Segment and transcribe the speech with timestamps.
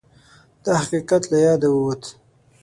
[0.63, 2.03] دا حقیقت له یاده ووت